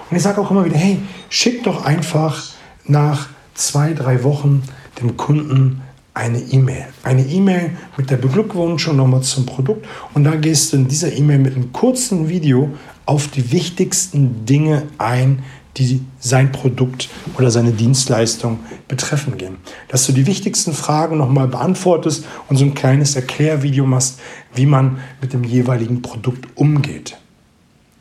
Und 0.09 0.17
ich 0.17 0.23
sage 0.23 0.39
auch 0.41 0.51
immer 0.51 0.65
wieder, 0.65 0.77
hey, 0.77 0.99
schick 1.29 1.63
doch 1.63 1.85
einfach 1.85 2.43
nach 2.85 3.27
zwei, 3.53 3.93
drei 3.93 4.23
Wochen 4.23 4.63
dem 5.01 5.17
Kunden 5.17 5.81
eine 6.13 6.39
E-Mail. 6.39 6.87
Eine 7.03 7.23
E-Mail 7.23 7.71
mit 7.95 8.09
der 8.09 8.17
Beglückwünschung 8.17 8.97
nochmal 8.97 9.21
zum 9.21 9.45
Produkt. 9.45 9.85
Und 10.13 10.23
da 10.23 10.35
gehst 10.35 10.73
du 10.73 10.77
in 10.77 10.87
dieser 10.87 11.13
E-Mail 11.13 11.39
mit 11.39 11.55
einem 11.55 11.71
kurzen 11.71 12.27
Video 12.27 12.71
auf 13.05 13.27
die 13.29 13.51
wichtigsten 13.51 14.45
Dinge 14.45 14.83
ein, 14.97 15.43
die 15.87 16.01
sein 16.19 16.51
Produkt 16.51 17.09
oder 17.37 17.51
seine 17.51 17.71
Dienstleistung 17.71 18.59
betreffen 18.87 19.37
gehen. 19.37 19.57
Dass 19.87 20.05
du 20.05 20.11
die 20.11 20.27
wichtigsten 20.27 20.73
Fragen 20.73 21.17
nochmal 21.17 21.47
beantwortest 21.47 22.25
und 22.47 22.57
so 22.57 22.65
ein 22.65 22.73
kleines 22.73 23.15
Erklärvideo 23.15 23.85
machst, 23.85 24.19
wie 24.53 24.65
man 24.65 24.99
mit 25.21 25.33
dem 25.33 25.43
jeweiligen 25.43 26.01
Produkt 26.01 26.47
umgeht. 26.55 27.17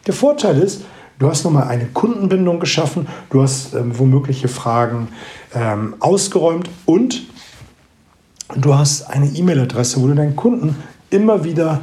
Der 0.07 0.15
Vorteil 0.15 0.59
ist, 0.59 0.83
du 1.19 1.29
hast 1.29 1.45
nochmal 1.45 1.69
eine 1.69 1.87
Kundenbindung 1.87 2.61
geschaffen, 2.61 3.07
du 3.31 3.43
hast 3.43 3.75
ähm, 3.75 3.99
womögliche 3.99 4.49
Fragen 4.49 5.09
ähm, 5.55 5.95
ausgeräumt 6.01 6.69
und 6.87 7.27
Und 8.49 8.65
du 8.65 8.75
hast 8.75 9.03
eine 9.11 9.27
E-Mail-Adresse, 9.27 10.01
wo 10.01 10.07
du 10.07 10.15
deinen 10.15 10.35
Kunden 10.35 10.75
immer 11.11 11.45
wieder 11.45 11.83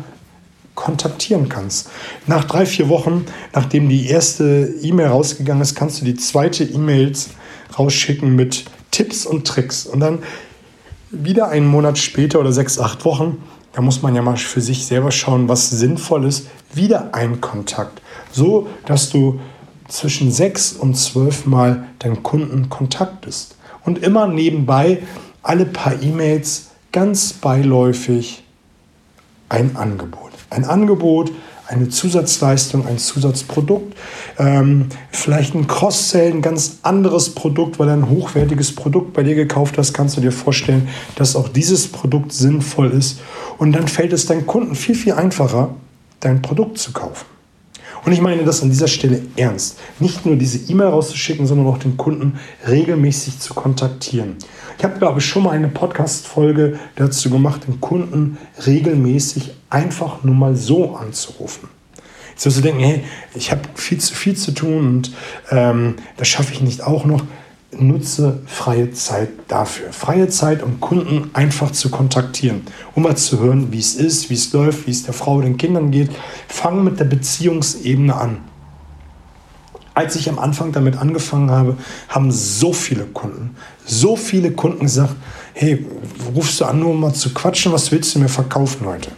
kontaktieren 0.75 1.49
kannst. 1.49 1.89
Nach 2.27 2.43
drei, 2.43 2.65
vier 2.65 2.89
Wochen, 2.89 3.25
nachdem 3.53 3.89
die 3.89 4.07
erste 4.07 4.73
E-Mail 4.81 5.07
rausgegangen 5.07 5.61
ist, 5.61 5.75
kannst 5.75 6.01
du 6.01 6.05
die 6.05 6.15
zweite 6.15 6.63
E-Mail 6.63 7.13
rausschicken 7.77 8.35
mit 8.35 8.65
Tipps 8.91 9.25
und 9.25 9.47
Tricks. 9.47 9.85
Und 9.85 10.01
dann 10.01 10.19
wieder 11.11 11.49
einen 11.49 11.67
Monat 11.67 11.97
später 11.97 12.39
oder 12.39 12.51
sechs, 12.51 12.79
acht 12.79 13.05
Wochen, 13.05 13.41
da 13.73 13.81
muss 13.81 14.01
man 14.01 14.15
ja 14.15 14.21
mal 14.21 14.37
für 14.37 14.61
sich 14.61 14.85
selber 14.85 15.11
schauen, 15.11 15.49
was 15.49 15.69
sinnvoll 15.69 16.25
ist, 16.25 16.47
wieder 16.73 17.13
ein 17.13 17.41
Kontakt. 17.41 18.01
So, 18.31 18.67
dass 18.85 19.09
du 19.09 19.39
zwischen 19.87 20.31
sechs 20.31 20.73
und 20.73 20.95
zwölf 20.95 21.45
Mal 21.45 21.87
deinen 21.99 22.23
Kunden 22.23 22.69
kontaktest. 22.69 23.55
Und 23.83 23.99
immer 23.99 24.27
nebenbei 24.27 25.03
alle 25.43 25.65
paar 25.65 26.01
E-Mails 26.01 26.71
ganz 26.91 27.33
beiläufig 27.33 28.43
ein 29.49 29.75
Angebot. 29.75 30.24
Ein 30.55 30.63
Angebot, 30.63 31.31
eine 31.67 31.89
Zusatzleistung, 31.89 32.87
ein 32.87 32.97
Zusatzprodukt, 32.97 33.95
ähm, 34.37 34.87
vielleicht 35.11 35.55
ein 35.55 35.67
Cross-Sell, 35.67 36.31
ein 36.31 36.41
ganz 36.41 36.77
anderes 36.83 37.35
Produkt, 37.35 37.79
weil 37.79 37.89
er 37.89 37.95
ein 37.95 38.09
hochwertiges 38.09 38.73
Produkt 38.73 39.13
bei 39.13 39.23
dir 39.23 39.35
gekauft 39.35 39.77
hast, 39.77 39.93
kannst 39.93 40.15
du 40.15 40.21
dir 40.21 40.31
vorstellen, 40.31 40.87
dass 41.15 41.35
auch 41.35 41.49
dieses 41.49 41.87
Produkt 41.87 42.31
sinnvoll 42.31 42.91
ist. 42.91 43.19
Und 43.57 43.73
dann 43.73 43.87
fällt 43.87 44.13
es 44.13 44.27
deinem 44.27 44.45
Kunden 44.45 44.75
viel, 44.75 44.95
viel 44.95 45.13
einfacher, 45.13 45.75
dein 46.19 46.41
Produkt 46.41 46.77
zu 46.77 46.93
kaufen. 46.93 47.34
Und 48.05 48.11
ich 48.11 48.21
meine 48.21 48.43
das 48.43 48.61
an 48.61 48.69
dieser 48.69 48.87
Stelle 48.87 49.23
ernst. 49.35 49.79
Nicht 49.99 50.27
nur 50.27 50.35
diese 50.35 50.71
E-Mail 50.71 50.89
rauszuschicken, 50.89 51.47
sondern 51.47 51.65
auch 51.65 51.79
den 51.79 51.97
Kunden 51.97 52.39
regelmäßig 52.67 53.39
zu 53.39 53.55
kontaktieren. 53.55 54.35
Ich 54.77 54.83
habe, 54.83 54.99
glaube 54.99 55.19
ich, 55.19 55.25
schon 55.25 55.43
mal 55.43 55.51
eine 55.51 55.69
Podcast-Folge 55.69 56.79
dazu 56.95 57.31
gemacht, 57.31 57.67
den 57.67 57.81
Kunden 57.81 58.37
regelmäßig 58.65 59.53
einfach 59.71 60.23
nur 60.23 60.35
mal 60.35 60.55
so 60.55 60.95
anzurufen. 60.95 61.69
Jetzt 62.31 62.45
wirst 62.45 62.57
du 62.57 62.61
denken, 62.61 62.81
hey, 62.81 63.03
ich 63.33 63.49
habe 63.51 63.61
viel 63.73 63.97
zu 63.97 64.13
viel 64.13 64.35
zu 64.35 64.51
tun 64.51 64.85
und 64.85 65.11
ähm, 65.49 65.95
das 66.17 66.27
schaffe 66.27 66.53
ich 66.53 66.61
nicht 66.61 66.83
auch 66.83 67.05
noch 67.05 67.23
nutze 67.79 68.39
freie 68.45 68.91
Zeit 68.91 69.29
dafür. 69.47 69.91
Freie 69.91 70.27
Zeit, 70.29 70.63
um 70.63 70.79
Kunden 70.79 71.29
einfach 71.33 71.71
zu 71.71 71.89
kontaktieren, 71.89 72.61
um 72.95 73.03
mal 73.03 73.15
zu 73.15 73.39
hören, 73.39 73.71
wie 73.71 73.79
es 73.79 73.95
ist, 73.95 74.29
wie 74.29 74.33
es 74.35 74.51
läuft, 74.53 74.87
wie 74.87 74.91
es 74.91 75.03
der 75.03 75.13
Frau, 75.13 75.41
den 75.41 75.57
Kindern 75.57 75.91
geht. 75.91 76.11
Fang 76.47 76.83
mit 76.83 76.99
der 76.99 77.05
Beziehungsebene 77.05 78.15
an. 78.15 78.37
Als 79.93 80.15
ich 80.15 80.27
am 80.27 80.39
Anfang 80.39 80.71
damit 80.71 80.97
angefangen 80.97 81.51
habe, 81.51 81.77
haben 82.09 82.31
so 82.31 82.73
viele 82.73 83.05
Kunden, 83.05 83.55
so 83.85 84.15
viele 84.17 84.51
Kunden 84.51 84.81
gesagt, 84.81 85.15
hey, 85.53 85.85
rufst 86.35 86.59
du 86.59 86.65
an, 86.65 86.79
nur 86.79 86.91
um 86.91 86.99
mal 86.99 87.13
zu 87.13 87.33
quatschen, 87.33 87.71
was 87.71 87.91
willst 87.91 88.13
du 88.13 88.19
mir 88.19 88.27
verkaufen 88.27 88.85
heute? 88.85 89.11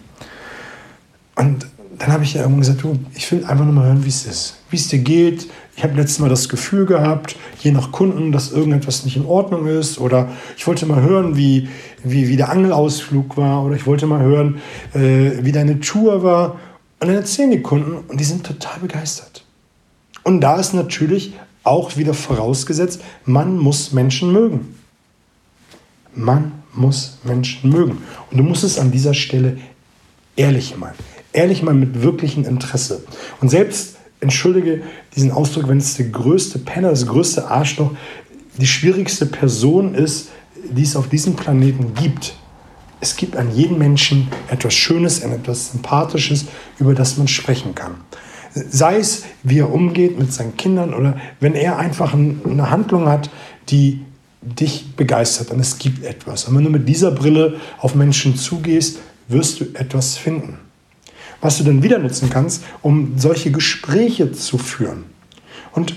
Und 1.36 1.66
dann 2.00 2.12
habe 2.12 2.24
ich 2.24 2.34
ja 2.34 2.42
irgendwann 2.42 2.62
gesagt, 2.62 2.84
du, 2.84 3.00
ich 3.16 3.32
will 3.32 3.46
einfach 3.46 3.66
nur 3.66 3.74
mal 3.74 3.86
hören, 3.86 4.06
wie 4.06 4.10
es 4.10 4.26
ist, 4.26 4.58
wie 4.70 4.76
es 4.76 4.88
dir 4.88 5.00
geht, 5.00 5.48
ich 5.78 5.84
habe 5.84 5.94
letztes 5.94 6.18
Mal 6.18 6.28
das 6.28 6.50
Gefühl 6.50 6.88
gehabt, 6.88 7.36
je 7.60 7.72
nach 7.72 7.92
Kunden, 7.92 8.32
dass 8.32 8.52
irgendetwas 8.52 9.06
nicht 9.06 9.16
in 9.16 9.28
Ordnung 9.28 9.68
ist. 9.68 10.00
Oder 10.00 10.30
ich 10.58 10.66
wollte 10.66 10.88
mal 10.88 11.04
hören, 11.04 11.38
wie, 11.38 11.70
wie, 12.04 12.28
wie 12.30 12.36
der 12.36 12.50
Angelausflug 12.50 13.38
war. 13.38 13.64
Oder 13.64 13.76
ich 13.76 13.86
wollte 13.86 14.08
mal 14.08 14.22
hören, 14.22 14.60
äh, 14.96 15.34
wie 15.44 15.52
deine 15.52 15.80
Tour 15.80 16.24
war. 16.24 16.60
Und 17.00 17.10
dann 17.10 17.16
erzählen 17.16 17.52
die 17.52 17.62
Kunden 17.62 17.94
und 18.08 18.20
die 18.20 18.24
sind 18.24 18.44
total 18.44 18.80
begeistert. 18.80 19.46
Und 20.24 20.42
da 20.42 20.60
ist 20.60 20.74
natürlich 20.74 21.34
auch 21.64 21.96
wieder 21.96 22.16
vorausgesetzt, 22.16 23.04
man 23.26 23.60
muss 23.60 23.92
Menschen 23.94 24.34
mögen. 24.34 24.80
Man 26.16 26.54
muss 26.74 27.20
Menschen 27.24 27.70
mögen. 27.70 28.00
Und 28.32 28.38
du 28.38 28.44
musst 28.44 28.64
es 28.64 28.80
an 28.80 28.90
dieser 28.90 29.14
Stelle 29.14 29.60
ehrlich 30.36 30.76
meinen. 30.76 30.96
Ehrlich 31.38 31.62
mal 31.62 31.76
mit 31.76 32.02
wirklichem 32.02 32.46
Interesse. 32.46 33.04
Und 33.42 33.50
selbst 33.50 33.98
entschuldige 34.22 34.82
diesen 35.16 35.30
Ausdruck, 35.30 35.68
wenn 35.68 35.78
es 35.78 35.94
der 35.94 36.08
größte 36.08 36.58
Penner, 36.58 36.90
das 36.90 37.06
größte 37.06 37.48
Arschloch, 37.48 37.92
die 38.58 38.66
schwierigste 38.66 39.28
Person 39.28 39.94
ist, 39.94 40.30
die 40.72 40.82
es 40.82 40.96
auf 40.96 41.10
diesem 41.10 41.36
Planeten 41.36 41.94
gibt. 41.94 42.34
Es 43.02 43.16
gibt 43.16 43.36
an 43.36 43.54
jedem 43.54 43.78
Menschen 43.78 44.30
etwas 44.50 44.74
Schönes, 44.74 45.20
etwas 45.20 45.74
Sympathisches, 45.74 46.46
über 46.80 46.96
das 46.96 47.18
man 47.18 47.28
sprechen 47.28 47.76
kann. 47.76 47.98
Sei 48.56 48.98
es, 48.98 49.26
wie 49.44 49.60
er 49.60 49.72
umgeht 49.72 50.18
mit 50.18 50.34
seinen 50.34 50.58
Kindern 50.58 50.96
oder 50.96 51.18
wenn 51.40 51.54
er 51.54 51.78
einfach 51.78 52.16
eine 52.16 52.72
Handlung 52.72 53.08
hat, 53.10 53.30
die 53.70 54.02
dich 54.42 54.96
begeistert 54.96 55.52
und 55.52 55.60
es 55.60 55.78
gibt 55.78 56.04
etwas. 56.04 56.46
Und 56.46 56.58
wenn 56.58 56.64
du 56.64 56.72
mit 56.72 56.90
dieser 56.90 57.12
Brille 57.12 57.60
auf 57.78 57.94
Menschen 57.94 58.36
zugehst, 58.38 58.98
wirst 59.28 59.60
du 59.60 59.66
etwas 59.76 60.18
finden 60.18 60.58
was 61.42 61.58
du 61.58 61.64
dann 61.64 61.84
wieder 61.84 62.00
nutzen 62.00 62.30
kannst, 62.30 62.64
um 62.82 63.14
solche 63.18 63.52
Gespräche 63.52 64.32
zu 64.32 64.58
führen. 64.58 65.06
Und 65.74 65.96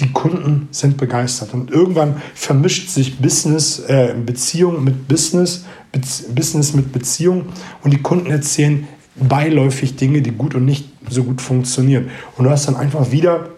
die 0.00 0.12
Kunden 0.12 0.68
sind 0.70 0.96
begeistert. 0.96 1.54
Und 1.54 1.70
irgendwann 1.70 2.20
vermischt 2.34 2.88
sich 2.88 3.18
Business, 3.18 3.78
äh, 3.80 4.14
Beziehung 4.14 4.82
mit 4.82 5.08
Business, 5.08 5.64
Be 5.92 6.00
Business 6.34 6.72
mit 6.72 6.92
Beziehung 6.92 7.46
und 7.82 7.92
die 7.92 8.00
Kunden 8.00 8.30
erzählen 8.30 8.86
beiläufig 9.16 9.96
Dinge, 9.96 10.22
die 10.22 10.30
gut 10.30 10.54
und 10.54 10.64
nicht 10.64 10.88
so 11.08 11.24
gut 11.24 11.40
funktionieren. 11.40 12.10
Und 12.36 12.44
du 12.44 12.50
hast 12.50 12.68
dann 12.68 12.76
einfach 12.76 13.10
wieder 13.10 13.50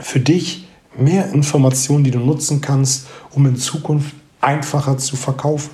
für 0.00 0.20
dich 0.20 0.66
mehr 0.98 1.32
Informationen, 1.32 2.02
die 2.02 2.10
du 2.10 2.18
nutzen 2.18 2.60
kannst, 2.60 3.06
um 3.30 3.46
in 3.46 3.56
Zukunft 3.56 4.14
einfacher 4.40 4.98
zu 4.98 5.16
verkaufen. 5.16 5.70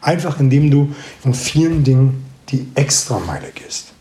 Einfach 0.00 0.40
indem 0.40 0.70
du 0.70 0.94
in 1.24 1.34
vielen 1.34 1.84
Dingen 1.84 2.24
die 2.48 2.66
Extrameile 2.74 3.52
gehst 3.54 3.92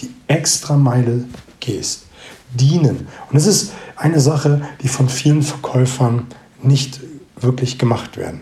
die 0.00 0.10
Extrameile 0.26 1.24
gehst. 1.60 2.06
Dienen. 2.54 3.08
Und 3.30 3.36
es 3.36 3.46
ist 3.46 3.72
eine 3.96 4.20
Sache, 4.20 4.62
die 4.82 4.88
von 4.88 5.08
vielen 5.08 5.42
Verkäufern 5.42 6.26
nicht 6.62 7.00
wirklich 7.36 7.78
gemacht 7.78 8.16
werden. 8.16 8.40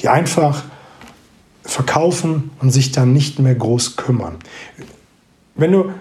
Die 0.00 0.08
einfach 0.08 0.64
verkaufen 1.62 2.50
und 2.60 2.70
sich 2.70 2.92
dann 2.92 3.12
nicht 3.12 3.38
mehr 3.38 3.54
groß 3.54 3.96
kümmern. 3.96 4.36
Wenn 5.54 5.72
du, 5.72 5.92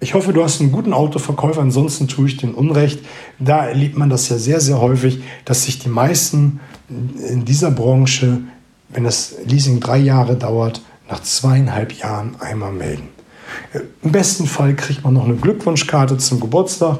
ich 0.00 0.14
hoffe, 0.14 0.32
du 0.32 0.42
hast 0.42 0.60
einen 0.60 0.72
guten 0.72 0.92
Autoverkäufer, 0.92 1.60
ansonsten 1.60 2.08
tue 2.08 2.26
ich 2.26 2.36
den 2.36 2.54
Unrecht. 2.54 3.00
Da 3.38 3.66
erlebt 3.66 3.96
man 3.96 4.10
das 4.10 4.28
ja 4.28 4.38
sehr, 4.38 4.60
sehr 4.60 4.80
häufig, 4.80 5.22
dass 5.44 5.64
sich 5.64 5.78
die 5.78 5.88
meisten 5.88 6.60
in 6.88 7.44
dieser 7.44 7.70
Branche, 7.70 8.40
wenn 8.88 9.04
das 9.04 9.34
Leasing 9.46 9.80
drei 9.80 9.98
Jahre 9.98 10.36
dauert, 10.36 10.82
nach 11.08 11.22
zweieinhalb 11.22 11.92
Jahren 11.92 12.36
einmal 12.40 12.72
melden. 12.72 13.08
Im 14.02 14.12
besten 14.12 14.46
Fall 14.46 14.74
kriegt 14.74 15.04
man 15.04 15.14
noch 15.14 15.24
eine 15.24 15.36
Glückwunschkarte 15.36 16.18
zum 16.18 16.40
Geburtstag 16.40 16.98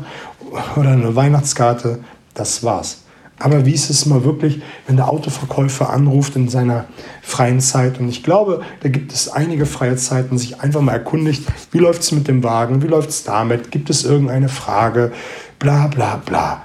oder 0.77 0.91
eine 0.91 1.15
Weihnachtskarte. 1.15 2.01
Das 2.35 2.63
war's. 2.63 3.05
Aber 3.39 3.67
wie 3.67 3.73
ist 3.73 3.91
es 3.91 4.07
mal 4.07 4.25
wirklich, 4.25 4.63
wenn 4.87 4.97
der 4.97 5.09
Autoverkäufer 5.09 5.91
anruft 5.91 6.37
in 6.37 6.49
seiner 6.49 6.85
freien 7.21 7.61
Zeit? 7.61 7.99
Und 7.99 8.09
ich 8.09 8.23
glaube, 8.23 8.63
da 8.83 8.89
gibt 8.89 9.13
es 9.13 9.29
einige 9.29 9.67
freie 9.67 9.97
Zeiten, 9.97 10.39
sich 10.39 10.61
einfach 10.61 10.81
mal 10.81 10.93
erkundigt, 10.93 11.43
wie 11.73 11.79
läuft 11.79 12.03
es 12.03 12.13
mit 12.13 12.29
dem 12.29 12.45
Wagen, 12.45 12.83
wie 12.83 12.87
läuft 12.87 13.11
es 13.11 13.25
damit, 13.25 13.71
gibt 13.71 13.91
es 13.91 14.05
irgendeine 14.05 14.49
Frage, 14.49 15.13
bla 15.59 15.89
bla 15.89 16.23
bla. 16.25 16.63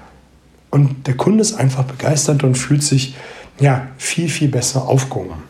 Und 0.70 1.08
der 1.08 1.18
Kunde 1.18 1.42
ist 1.42 1.54
einfach 1.54 1.84
begeistert 1.84 2.44
und 2.44 2.56
fühlt 2.56 2.84
sich 2.84 3.16
ja, 3.60 3.88
viel, 3.98 4.30
viel 4.30 4.48
besser 4.48 4.88
aufgehoben. 4.88 5.49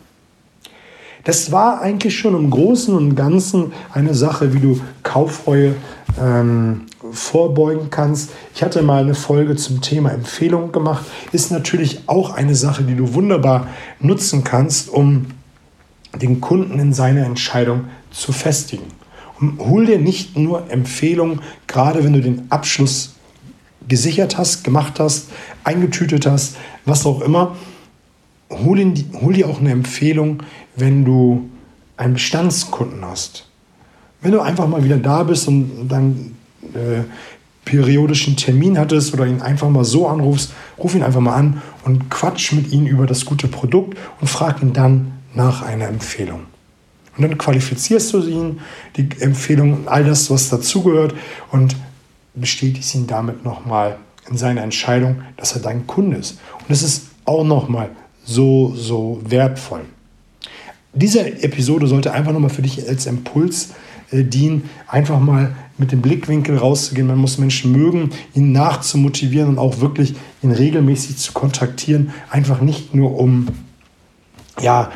Das 1.24 1.52
war 1.52 1.80
eigentlich 1.80 2.18
schon 2.18 2.34
im 2.34 2.50
Großen 2.50 2.94
und 2.94 3.14
Ganzen 3.14 3.72
eine 3.92 4.14
Sache, 4.14 4.54
wie 4.54 4.60
du 4.60 4.80
Kaufreue 5.02 5.74
ähm, 6.20 6.86
vorbeugen 7.12 7.90
kannst. 7.90 8.30
Ich 8.54 8.62
hatte 8.62 8.82
mal 8.82 9.02
eine 9.02 9.14
Folge 9.14 9.56
zum 9.56 9.80
Thema 9.80 10.10
Empfehlung 10.10 10.72
gemacht. 10.72 11.04
Ist 11.32 11.50
natürlich 11.50 12.08
auch 12.08 12.34
eine 12.34 12.54
Sache, 12.54 12.82
die 12.84 12.94
du 12.94 13.14
wunderbar 13.14 13.66
nutzen 14.00 14.44
kannst, 14.44 14.88
um 14.88 15.26
den 16.20 16.40
Kunden 16.40 16.78
in 16.78 16.92
seiner 16.92 17.24
Entscheidung 17.24 17.84
zu 18.10 18.32
festigen. 18.32 18.86
Und 19.40 19.58
hol 19.58 19.86
dir 19.86 19.98
nicht 19.98 20.36
nur 20.36 20.70
Empfehlungen, 20.70 21.40
gerade 21.66 22.04
wenn 22.04 22.12
du 22.12 22.20
den 22.20 22.50
Abschluss 22.50 23.14
gesichert 23.88 24.36
hast, 24.36 24.64
gemacht 24.64 25.00
hast, 25.00 25.30
eingetütet 25.64 26.26
hast, 26.26 26.56
was 26.84 27.06
auch 27.06 27.22
immer. 27.22 27.56
Hol, 28.50 28.84
die, 28.84 29.06
hol 29.20 29.32
dir 29.32 29.48
auch 29.48 29.60
eine 29.60 29.70
Empfehlung, 29.70 30.42
wenn 30.76 31.04
du 31.04 31.50
einen 31.96 32.14
Bestandskunden 32.14 33.04
hast. 33.04 33.46
Wenn 34.22 34.32
du 34.32 34.40
einfach 34.40 34.66
mal 34.66 34.84
wieder 34.84 34.96
da 34.96 35.22
bist 35.22 35.48
und 35.48 35.88
dann 35.88 36.34
äh, 36.74 37.02
periodischen 37.64 38.36
Termin 38.36 38.78
hattest 38.78 39.14
oder 39.14 39.26
ihn 39.26 39.42
einfach 39.42 39.68
mal 39.68 39.84
so 39.84 40.08
anrufst, 40.08 40.52
ruf 40.78 40.94
ihn 40.94 41.02
einfach 41.02 41.20
mal 41.20 41.34
an 41.34 41.62
und 41.84 42.10
quatsch 42.10 42.52
mit 42.52 42.72
ihm 42.72 42.86
über 42.86 43.06
das 43.06 43.24
gute 43.24 43.48
Produkt 43.48 43.96
und 44.20 44.28
frag 44.28 44.62
ihn 44.62 44.72
dann 44.72 45.12
nach 45.34 45.62
einer 45.62 45.86
Empfehlung. 45.86 46.46
Und 47.16 47.22
dann 47.22 47.38
qualifizierst 47.38 48.12
du 48.12 48.26
ihn, 48.26 48.60
die 48.96 49.08
Empfehlung, 49.20 49.88
all 49.88 50.04
das, 50.04 50.30
was 50.30 50.48
dazugehört 50.48 51.14
und 51.52 51.76
bestätigst 52.34 52.94
ihn 52.94 53.06
damit 53.06 53.44
nochmal 53.44 53.98
in 54.28 54.36
seiner 54.36 54.62
Entscheidung, 54.62 55.22
dass 55.36 55.54
er 55.54 55.60
dein 55.60 55.86
Kunde 55.86 56.18
ist. 56.18 56.38
Und 56.60 56.70
das 56.70 56.82
ist 56.82 57.08
auch 57.24 57.44
nochmal 57.44 57.90
so, 58.24 58.74
so 58.74 59.20
wertvoll. 59.24 59.82
Diese 60.92 61.42
Episode 61.42 61.86
sollte 61.86 62.12
einfach 62.12 62.32
nochmal 62.32 62.50
für 62.50 62.62
dich 62.62 62.88
als 62.88 63.06
Impuls 63.06 63.70
äh, 64.10 64.24
dienen, 64.24 64.68
einfach 64.88 65.20
mal 65.20 65.54
mit 65.78 65.92
dem 65.92 66.02
Blickwinkel 66.02 66.58
rauszugehen. 66.58 67.06
Man 67.06 67.18
muss 67.18 67.38
Menschen 67.38 67.72
mögen, 67.72 68.10
ihn 68.34 68.52
nachzumotivieren 68.52 69.50
und 69.50 69.58
auch 69.58 69.80
wirklich 69.80 70.14
ihn 70.42 70.52
regelmäßig 70.52 71.16
zu 71.16 71.32
kontaktieren. 71.32 72.10
Einfach 72.30 72.60
nicht 72.60 72.94
nur 72.94 73.18
um 73.18 73.46
ja, 74.60 74.90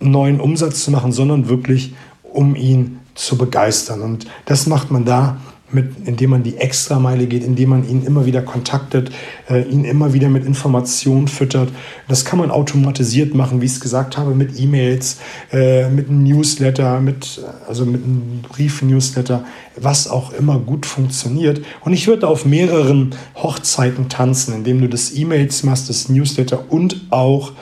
neuen 0.00 0.40
Umsatz 0.40 0.84
zu 0.84 0.90
machen, 0.90 1.12
sondern 1.12 1.48
wirklich 1.48 1.94
um 2.22 2.54
ihn 2.54 3.00
zu 3.14 3.38
begeistern. 3.38 4.02
Und 4.02 4.26
das 4.44 4.66
macht 4.66 4.90
man 4.90 5.04
da, 5.04 5.38
mit, 5.70 6.06
indem 6.06 6.30
man 6.30 6.42
die 6.42 6.56
Extrameile 6.56 7.26
geht, 7.26 7.42
indem 7.42 7.70
man 7.70 7.88
ihn 7.88 8.04
immer 8.04 8.26
wieder 8.26 8.42
kontaktet, 8.42 9.10
äh, 9.48 9.62
ihn 9.62 9.84
immer 9.84 10.12
wieder 10.12 10.28
mit 10.28 10.44
Informationen 10.44 11.28
füttert. 11.28 11.70
Das 12.08 12.24
kann 12.24 12.38
man 12.38 12.50
automatisiert 12.50 13.34
machen, 13.34 13.60
wie 13.60 13.66
ich 13.66 13.72
es 13.72 13.80
gesagt 13.80 14.16
habe, 14.16 14.34
mit 14.34 14.58
E-Mails, 14.58 15.18
äh, 15.52 15.88
mit 15.88 16.08
einem 16.08 16.22
Newsletter, 16.22 17.00
mit, 17.00 17.42
also 17.66 17.86
mit 17.86 18.04
einem 18.04 18.42
Brief-Newsletter, 18.48 19.44
was 19.76 20.08
auch 20.08 20.32
immer 20.32 20.58
gut 20.58 20.86
funktioniert. 20.86 21.60
Und 21.80 21.92
ich 21.92 22.06
würde 22.06 22.28
auf 22.28 22.44
mehreren 22.44 23.14
Hochzeiten 23.34 24.08
tanzen, 24.08 24.54
indem 24.54 24.80
du 24.80 24.88
das 24.88 25.16
E-Mails 25.16 25.62
machst, 25.64 25.88
das 25.88 26.08
Newsletter 26.08 26.64
und 26.70 27.06
auch 27.10 27.52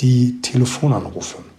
die 0.00 0.40
Telefonanrufe. 0.42 1.49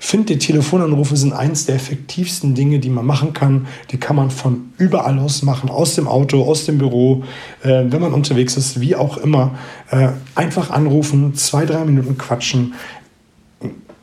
Finde, 0.00 0.38
Telefonanrufe 0.38 1.16
sind 1.16 1.32
eines 1.32 1.66
der 1.66 1.74
effektivsten 1.74 2.54
Dinge, 2.54 2.78
die 2.78 2.90
man 2.90 3.04
machen 3.04 3.32
kann. 3.32 3.66
Die 3.90 3.98
kann 3.98 4.16
man 4.16 4.30
von 4.30 4.72
überall 4.78 5.18
aus 5.18 5.42
machen, 5.42 5.70
aus 5.70 5.94
dem 5.96 6.06
Auto, 6.06 6.44
aus 6.44 6.66
dem 6.66 6.78
Büro, 6.78 7.24
äh, 7.62 7.84
wenn 7.88 8.00
man 8.00 8.14
unterwegs 8.14 8.56
ist, 8.56 8.80
wie 8.80 8.94
auch 8.94 9.16
immer. 9.18 9.58
Äh, 9.90 10.10
einfach 10.34 10.70
anrufen, 10.70 11.34
zwei, 11.34 11.66
drei 11.66 11.84
Minuten 11.84 12.16
quatschen. 12.16 12.74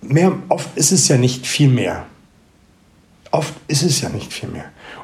Mehr, 0.02 0.34
oft 0.50 0.76
ist 0.78 0.92
es 0.92 1.08
ja 1.08 1.18
nicht 1.18 1.48
viel 1.48 1.70
mehr. 1.70 2.06
Oft 3.36 3.54
ist 3.68 3.84
es 3.84 4.00
ja 4.00 4.08
nicht 4.08 4.32
viel 4.32 4.48
mehr. 4.48 4.64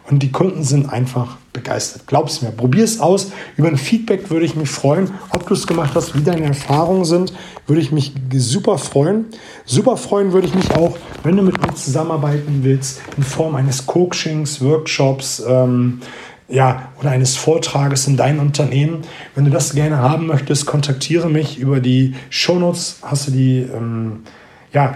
Und 0.10 0.24
die 0.24 0.32
Kunden 0.32 0.64
sind 0.64 0.90
einfach 0.90 1.36
begeistert. 1.52 2.08
Glaub's 2.08 2.42
mir, 2.42 2.52
probier 2.52 2.86
es 2.86 3.02
aus. 3.02 3.34
Über 3.58 3.68
ein 3.68 3.76
Feedback 3.76 4.30
würde 4.30 4.46
ich 4.46 4.56
mich 4.56 4.70
freuen. 4.70 5.12
Ob 5.32 5.46
du 5.48 5.54
es 5.54 5.68
gemacht 5.68 5.92
hast, 5.96 6.16
wie 6.16 6.22
deine 6.22 6.46
Erfahrungen 6.46 7.04
sind, 7.04 7.34
würde 7.68 7.82
ich 7.82 7.92
mich 7.92 8.14
super 8.34 8.78
freuen. 8.78 9.26
Super 9.66 9.98
freuen 9.98 10.32
würde 10.32 10.48
ich 10.48 10.56
mich 10.56 10.72
auch, 10.72 10.98
wenn 11.24 11.36
du 11.36 11.44
mit 11.44 11.60
mir 11.62 11.76
zusammenarbeiten 11.76 12.62
willst, 12.62 13.02
in 13.18 13.24
Form 13.24 13.56
eines 13.56 13.86
Coachings, 13.86 14.62
Workshops, 14.62 15.44
ähm, 15.46 16.00
ja, 16.48 16.88
oder 17.02 17.10
eines 17.10 17.36
Vortrages 17.36 18.08
in 18.08 18.16
deinem 18.16 18.40
Unternehmen. 18.40 19.02
Wenn 19.36 19.44
du 19.44 19.52
das 19.52 19.76
gerne 19.76 19.98
haben 19.98 20.28
möchtest, 20.28 20.66
kontaktiere 20.66 21.30
mich 21.30 21.60
über 21.60 21.82
die 21.82 22.16
Shownotes. 22.30 23.00
Hast 23.02 23.28
du 23.28 23.32
die, 23.32 23.60
ähm, 23.60 24.24
ja, 24.72 24.94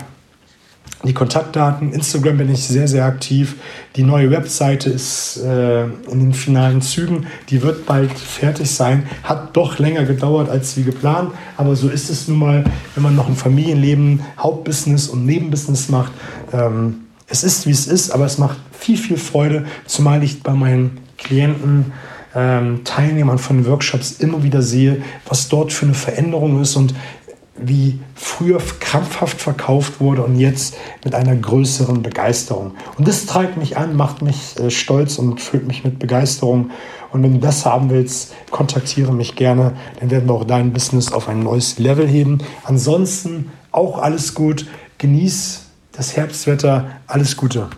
die 1.04 1.14
Kontaktdaten. 1.14 1.94
Instagram 1.94 2.38
bin 2.38 2.52
ich 2.52 2.64
sehr, 2.64 2.88
sehr 2.88 3.06
aktiv. 3.06 3.56
Die 3.96 4.04
neue 4.04 4.32
Webseite 4.32 4.90
ist 4.90 5.38
äh, 5.44 5.84
in 5.84 6.20
den 6.20 6.34
finalen 6.34 6.82
Zügen. 6.82 7.28
Die 7.50 7.62
wird 7.62 7.86
bald 7.86 8.12
fertig 8.12 8.72
sein. 8.72 9.08
Hat 9.24 9.56
doch 9.56 9.78
länger 9.80 10.06
gedauert 10.06 10.50
als 10.50 10.78
wie 10.78 10.84
geplant. 10.84 11.32
Aber 11.58 11.76
so 11.76 11.90
ist 11.90 12.10
es 12.10 12.28
nun 12.28 12.40
mal, 12.40 12.64
wenn 12.96 13.04
man 13.04 13.16
noch 13.16 13.28
ein 13.28 13.36
Familienleben, 13.36 14.22
Hauptbusiness 14.40 15.08
und 15.08 15.26
Nebenbusiness 15.26 15.90
macht. 15.90 16.12
Ähm, 16.54 17.02
es 17.28 17.44
ist, 17.44 17.66
wie 17.66 17.72
es 17.72 17.88
ist, 17.88 18.12
aber 18.12 18.26
es 18.26 18.38
macht 18.38 18.58
viel, 18.72 18.98
viel 18.98 19.18
Freude, 19.18 19.66
zumal 19.86 20.24
ich 20.24 20.44
bei 20.44 20.54
meinen 20.54 21.00
Klienten, 21.18 21.92
ähm, 22.36 22.82
Teilnehmern 22.84 23.38
von 23.38 23.66
Workshops 23.66 24.12
immer 24.20 24.44
wieder 24.44 24.62
sehe, 24.62 25.02
was 25.28 25.48
dort 25.48 25.72
für 25.72 25.86
eine 25.86 25.96
Veränderung 25.96 26.62
ist 26.62 26.76
und 26.76 26.94
wie 27.58 28.00
früher 28.16 28.60
krampfhaft 28.80 29.40
verkauft 29.42 30.02
wurde 30.02 30.24
und 30.24 30.38
jetzt 30.38 30.76
mit 31.04 31.16
einer 31.16 31.36
größeren 31.36 32.02
Begeisterung. 32.02 32.74
Und 32.98 33.08
das 33.08 33.26
treibt 33.26 33.58
mich 33.58 33.78
an, 33.78 33.96
macht 33.96 34.22
mich 34.22 34.60
äh, 34.60 34.70
stolz 34.70 35.18
und 35.18 35.40
füllt 35.40 35.68
mich 35.68 35.84
mit 35.84 36.00
Begeisterung. 36.00 36.72
Und 37.12 37.24
wenn 37.24 37.34
du 37.34 37.40
das 37.40 37.66
haben 37.66 37.90
willst, 37.90 38.34
kontaktiere 38.52 39.14
mich 39.14 39.36
gerne, 39.36 39.74
dann 40.00 40.12
werden 40.12 40.28
wir 40.28 40.34
auch 40.34 40.44
dein 40.44 40.74
Business 40.74 41.14
auf 41.14 41.30
ein 41.30 41.44
neues 41.44 41.80
Level 41.80 42.08
heben. 42.08 42.40
Ansonsten 42.64 43.52
auch 43.72 44.00
alles 44.00 44.34
gut, 44.34 44.68
genieß 44.98 45.62
das 45.94 46.18
Herbstwetter, 46.18 46.88
alles 47.08 47.38
Gute. 47.38 47.70